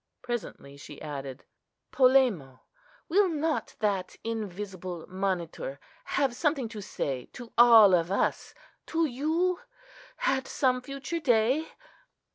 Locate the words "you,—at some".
9.05-10.81